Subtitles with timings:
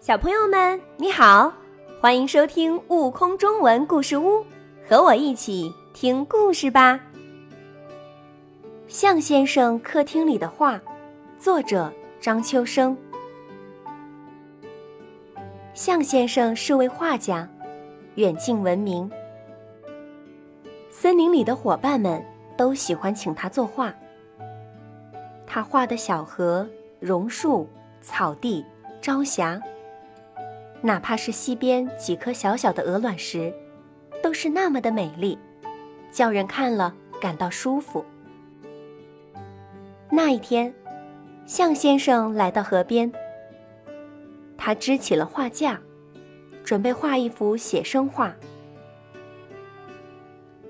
[0.00, 1.52] 小朋友们，你好，
[2.00, 4.38] 欢迎收听《悟空中文故事屋》，
[4.88, 6.98] 和我一起听故事吧。
[8.88, 10.80] 向先生客厅里的画，
[11.38, 12.96] 作者张秋生。
[15.74, 17.46] 向先生是位画家，
[18.14, 19.08] 远近闻名。
[20.88, 22.24] 森林里的伙伴们
[22.56, 23.92] 都喜欢请他作画。
[25.46, 26.66] 他画的小河、
[27.00, 27.68] 榕树、
[28.00, 28.64] 草地、
[29.02, 29.60] 朝霞。
[30.82, 33.52] 哪怕是溪边几颗小小的鹅卵石，
[34.22, 35.38] 都是那么的美丽，
[36.10, 38.04] 叫人看了感到舒服。
[40.10, 40.74] 那一天，
[41.44, 43.12] 向先生来到河边，
[44.56, 45.78] 他支起了画架，
[46.64, 48.34] 准备画一幅写生画。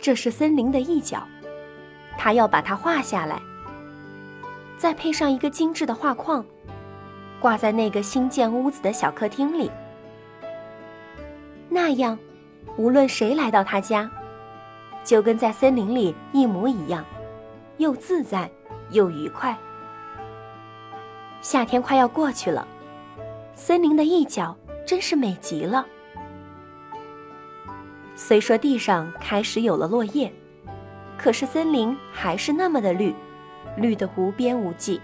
[0.00, 1.22] 这是森林的一角，
[2.18, 3.40] 他要把它画下来，
[4.76, 6.44] 再配上一个精致的画框，
[7.40, 9.70] 挂在那个新建屋子的小客厅里。
[11.72, 12.18] 那样，
[12.76, 14.10] 无论谁来到他家，
[15.04, 17.04] 就跟在森林里一模一样，
[17.78, 18.50] 又自在
[18.90, 19.56] 又愉快。
[21.40, 22.66] 夏天快要过去了，
[23.54, 25.86] 森林的一角真是美极了。
[28.16, 30.30] 虽说地上开始有了落叶，
[31.16, 33.14] 可是森林还是那么的绿，
[33.76, 35.00] 绿得无边无际，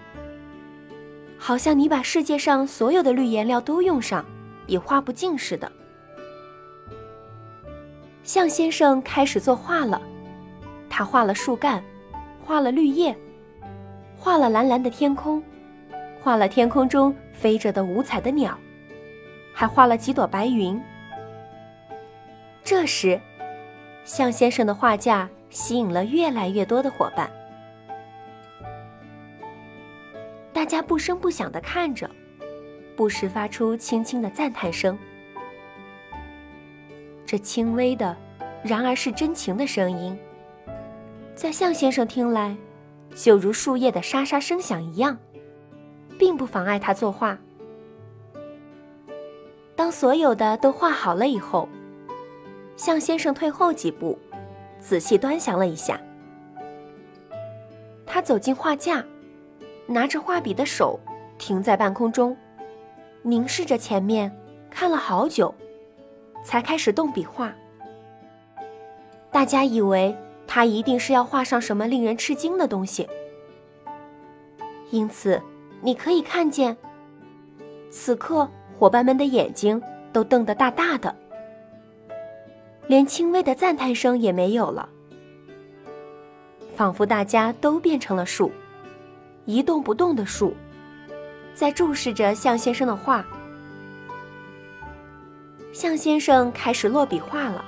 [1.37, 4.25] 好像你把世界上所有的绿颜料都用上，
[4.67, 5.71] 也画不尽似的。
[8.27, 10.01] 向先生开始作画了，
[10.89, 11.81] 他画了树干，
[12.45, 13.15] 画了绿叶，
[14.17, 15.41] 画了蓝蓝的天空，
[16.21, 18.59] 画了天空中飞着的五彩的鸟，
[19.53, 20.77] 还画了几朵白云。
[22.65, 23.17] 这时，
[24.03, 27.31] 向先生的画架吸引了越来越多的伙伴，
[30.51, 32.11] 大家不声不响的看着，
[32.97, 34.99] 不时发出轻轻的赞叹声。
[37.27, 38.15] 这轻微的，
[38.63, 40.17] 然而是真情的声音，
[41.35, 42.55] 在向先生听来，
[43.13, 45.17] 就如树叶的沙沙声响一样，
[46.17, 47.37] 并不妨碍他作画。
[49.75, 51.67] 当所有的都画好了以后，
[52.77, 54.17] 向先生退后几步，
[54.79, 55.99] 仔细端详了一下。
[58.05, 59.03] 他走进画架，
[59.85, 60.97] 拿着画笔的手
[61.37, 62.37] 停在半空中，
[63.21, 64.33] 凝视着前面，
[64.69, 65.53] 看了好久。
[66.43, 67.53] 才开始动笔画。
[69.31, 70.15] 大家以为
[70.47, 73.07] 他一定是要画上什么令人吃惊的东西，
[74.89, 75.41] 因此
[75.81, 76.75] 你可以看见，
[77.91, 78.49] 此刻
[78.79, 79.81] 伙伴们的眼睛
[80.11, 81.15] 都瞪得大大的，
[82.87, 84.87] 连轻微的赞叹声也没有了，
[86.75, 88.51] 仿佛大家都变成了树，
[89.45, 90.53] 一动不动的树，
[91.53, 93.25] 在注视着向先生的画。
[95.77, 97.63] 向先生开始落笔画了，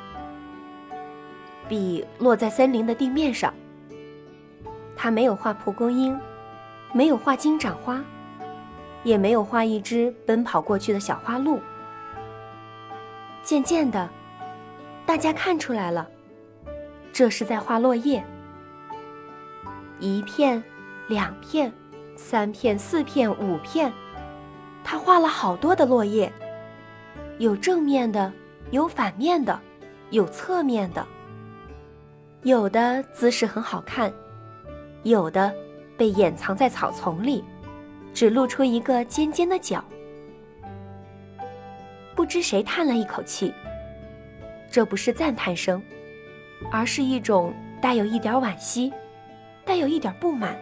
[1.68, 3.54] 笔落在森林的地面上。
[4.98, 6.20] 他没有画蒲公英，
[6.92, 8.04] 没有画金盏花，
[9.04, 11.60] 也没有画一只奔跑过去的小花鹿。
[13.44, 14.10] 渐渐的，
[15.06, 16.10] 大家看出来了，
[17.14, 18.26] 这是在画落叶。
[20.00, 20.64] 一片，
[21.10, 21.72] 两片，
[22.16, 23.94] 三片，四片，五片，
[24.84, 26.34] 他画了好多的落叶。
[27.40, 28.32] 有正面的，
[28.72, 29.58] 有反面的，
[30.10, 31.08] 有侧面的。
[32.44, 34.12] 有的姿势很好看，
[35.04, 35.54] 有的
[35.98, 37.42] 被掩藏在草丛里，
[38.14, 39.82] 只露出一个尖尖的角。
[42.14, 43.54] 不知谁叹了一口气，
[44.70, 45.82] 这不是赞叹声，
[46.70, 48.92] 而是一种带有一点惋惜、
[49.64, 50.58] 带有一点不满、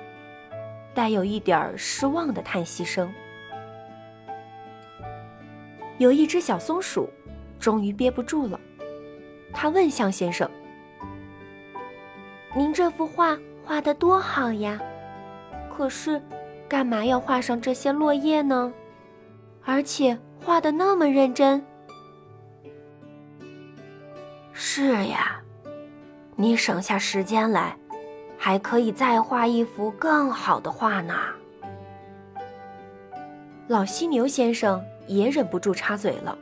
[0.93, 3.11] 带有一点失望的叹息声。
[5.97, 7.09] 有一只小松鼠，
[7.59, 8.59] 终于憋不住了。
[9.53, 10.49] 他问向先生
[12.55, 14.79] ：“您这幅画画的多好呀，
[15.75, 16.21] 可是，
[16.69, 18.71] 干嘛要画上这些落叶呢？
[19.63, 21.65] 而且画的那么认真。
[24.53, 25.41] ”“是呀，
[26.35, 27.75] 你省下时间来，
[28.37, 31.15] 还可以再画一幅更好的画呢。”
[33.67, 34.79] 老犀牛先生。
[35.07, 36.37] 也忍不住插嘴了。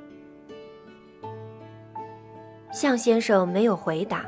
[2.72, 4.26] 向先生没有回答，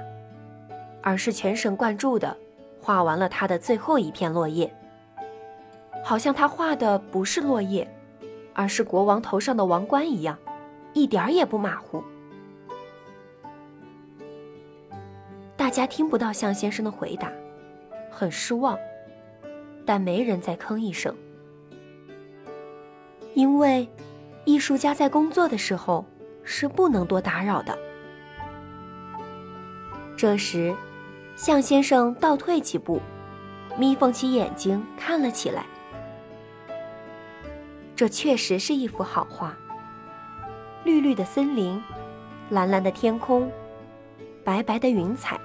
[1.01, 2.37] 而是全神贯注的
[2.81, 4.73] 画完了他的最后一片落叶。
[6.03, 7.85] 好像他画的不是落叶，
[8.53, 10.37] 而是国王头上的王冠一样，
[10.93, 12.01] 一点儿也不马虎。
[15.57, 17.29] 大家听不到向先生的回答，
[18.09, 18.79] 很失望，
[19.85, 21.13] 但没人再吭一声，
[23.33, 23.85] 因为。
[24.47, 26.05] 艺术家在工作的时候
[26.41, 27.77] 是不能多打扰的。
[30.15, 30.73] 这时，
[31.35, 33.01] 向先生倒退几步，
[33.77, 35.65] 眯缝起眼睛看了起来。
[37.93, 39.53] 这确实是一幅好画。
[40.85, 41.83] 绿绿的森林，
[42.49, 43.51] 蓝蓝的天空，
[44.45, 45.37] 白白的云彩，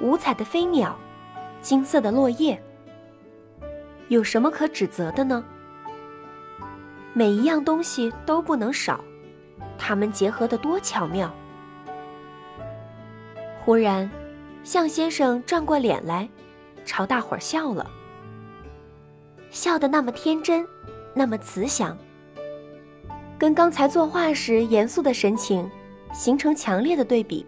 [0.00, 0.98] 五彩的飞鸟，
[1.60, 2.60] 金色的落叶。
[4.08, 5.44] 有什么可指责的呢？
[7.16, 9.02] 每一样东西都不能少，
[9.78, 11.32] 它们结合的多巧妙。
[13.64, 14.10] 忽然，
[14.64, 16.28] 向先生转过脸来，
[16.84, 17.88] 朝大伙儿笑了，
[19.48, 20.66] 笑得那么天真，
[21.14, 21.96] 那么慈祥，
[23.38, 25.70] 跟刚才作画时严肃的神情
[26.12, 27.46] 形成强烈的对比。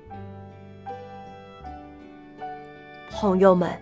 [3.11, 3.77] 朋友们。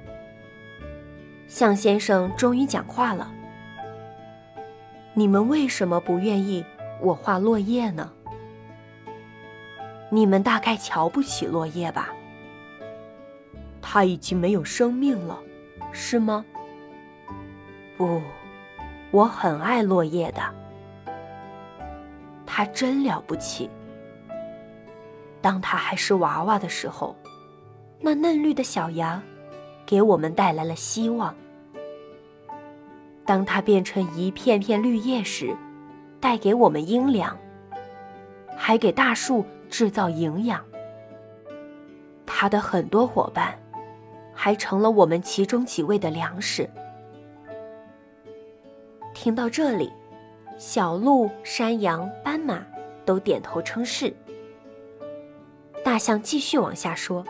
[1.46, 3.30] 向先生终于讲话了
[5.16, 6.64] ：“你们为什么不愿意
[7.00, 8.10] 我画落叶呢？
[10.10, 12.08] 你们大概瞧不起落叶吧？
[13.80, 15.38] 它已经没有生命了，
[15.92, 16.44] 是吗？
[17.96, 18.20] 不，
[19.12, 20.42] 我很爱落叶的，
[22.44, 23.70] 它真了不起。
[25.40, 27.14] 当它还是娃娃的时候，
[28.00, 29.22] 那嫩绿的小芽，
[29.86, 31.32] 给我们带来了希望。”
[33.26, 35.56] 当它变成一片片绿叶时，
[36.20, 37.36] 带给我们阴凉，
[38.56, 40.64] 还给大树制造营养。
[42.26, 43.58] 它的很多伙伴，
[44.32, 46.68] 还成了我们其中几位的粮食。
[49.14, 49.90] 听到这里，
[50.58, 52.62] 小鹿、山羊、斑马
[53.04, 54.14] 都点头称是。
[55.84, 57.24] 大象继续往下说：“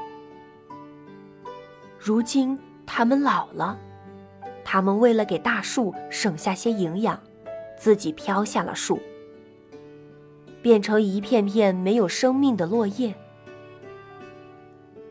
[1.98, 3.78] 如今它们老了。”
[4.64, 7.20] 他们为了给大树省下些营养，
[7.76, 8.98] 自己飘下了树，
[10.62, 13.14] 变成一片片没有生命的落叶。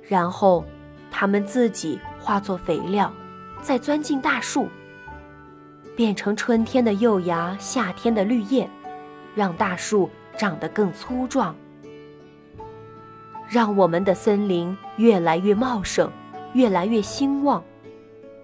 [0.02, 0.66] 然后，
[1.10, 3.14] 他们自己化作肥料，
[3.62, 4.68] 再钻进大树，
[5.96, 8.70] 变成春天的幼芽、夏天的绿叶，
[9.34, 11.56] 让大树长得更粗壮，
[13.48, 16.12] 让我们的森林越来越茂盛，
[16.54, 17.64] 越来越兴旺。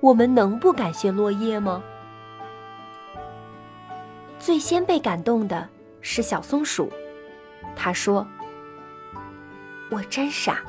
[0.02, 1.84] 我们能不感谢落叶吗？
[4.40, 5.68] 最先被感动的
[6.00, 6.90] 是小松鼠，
[7.76, 8.26] 他说
[9.92, 10.62] ：“我真傻，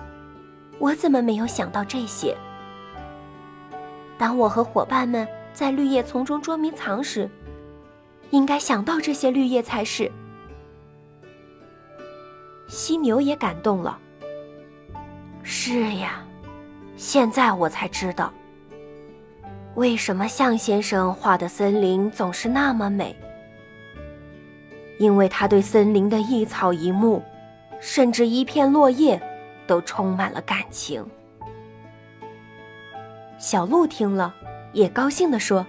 [0.81, 2.37] 我怎么没有想到这些？
[4.19, 7.31] 当我和伙伴们在绿叶丛中捉迷藏时，
[8.31, 10.11] 应该想到这些绿叶才是。”
[12.67, 13.97] 犀牛也感动了。
[15.45, 16.25] 是呀，
[16.97, 18.33] 现在我才知道。
[19.77, 23.15] 为什么向先生画的森林总是那么美？
[24.99, 27.23] 因为他对森林的一草一木，
[27.81, 29.21] 甚至一片落叶，
[29.67, 31.07] 都充满了感情。
[33.39, 34.35] 小鹿听了，
[34.73, 35.65] 也高兴地说：“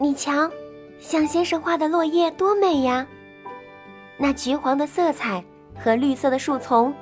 [0.00, 0.50] 你瞧，
[0.98, 3.06] 向先生画的落叶多美呀！
[4.16, 5.44] 那橘黄的色彩
[5.78, 6.94] 和绿色的树丛，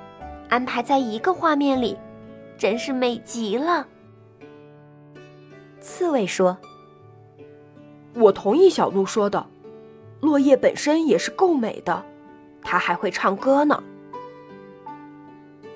[0.48, 1.96] 安排在一个画面里，
[2.58, 3.86] 真是美极了。”
[5.86, 6.58] 刺猬说
[8.14, 9.46] ：“我同意小鹿说的，
[10.20, 12.04] 落叶本身也是够美的，
[12.60, 13.80] 它还会唱歌呢。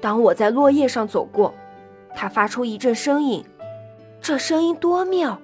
[0.01, 1.55] 当我在落叶上走过，
[2.13, 3.45] 它发出一阵声音，
[4.21, 5.41] 这声音多妙！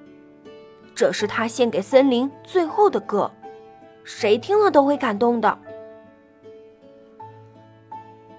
[0.96, 3.30] 这是它献给森林最后的歌，
[4.02, 5.56] 谁听了都会感动的。”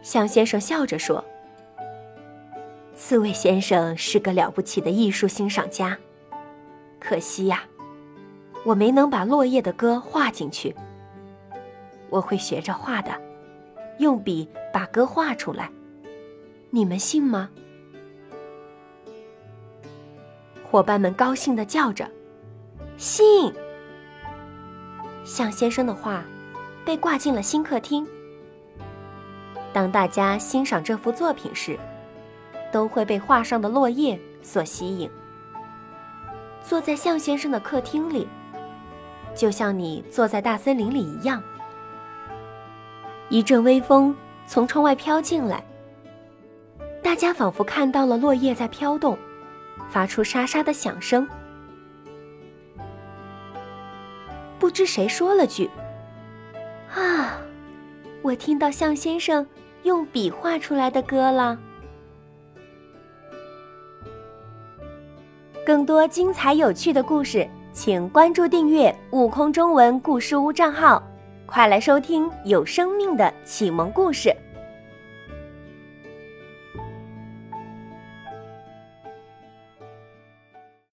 [0.03, 1.23] 向先生笑着说
[2.93, 5.97] ：“刺猬先生是个了不起的艺术欣赏家。”
[6.99, 7.63] 可惜呀，
[8.65, 10.75] 我没能把落叶的歌画进去。
[12.09, 13.11] 我会学着画的，
[13.99, 15.69] 用笔把歌画出来。
[16.69, 17.49] 你们信吗？
[20.69, 22.09] 伙伴们高兴的叫着
[22.97, 23.53] ：“信！”
[25.23, 26.23] 向先生的画
[26.85, 28.05] 被挂进了新客厅。
[29.71, 31.77] 当大家欣赏这幅作品时，
[32.71, 35.09] 都会被画上的落叶所吸引。
[36.67, 38.27] 坐在向先生的客厅里，
[39.33, 41.41] 就像你坐在大森林里一样。
[43.29, 44.13] 一阵微风
[44.45, 45.63] 从窗外飘进来，
[47.01, 49.17] 大家仿佛看到了落叶在飘动，
[49.89, 51.25] 发出沙沙的响声。
[54.59, 55.69] 不知谁说了句
[56.93, 57.39] ：“啊，
[58.21, 59.47] 我听到向先生
[59.83, 61.57] 用笔画出来的歌了。”
[65.67, 71.03] 更多精彩有趣的故事，请关注订阅“悟空中文故事屋”账号，
[71.45, 74.33] 快来收听有生命的启蒙故事。